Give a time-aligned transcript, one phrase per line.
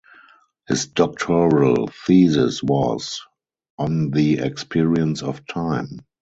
[0.67, 3.21] His doctoral thesis was
[3.77, 5.99] "On the Experience of Time".